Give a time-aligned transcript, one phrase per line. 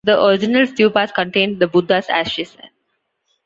[0.03, 2.57] The original stupas contained the Buddha's ashes.